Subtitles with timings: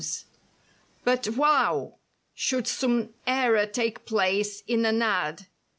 [1.03, 1.99] But, wow!
[2.33, 5.45] Should some error take place in an ad.